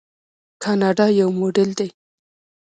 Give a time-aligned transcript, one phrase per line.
[0.63, 1.89] کاناډا یو موډل دی.